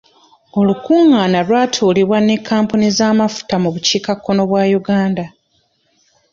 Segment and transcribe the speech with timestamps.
[0.59, 5.25] Olukungana lwatuulibwa ne kampuni z'amafuta mu bukiika kkono bwa Uganda.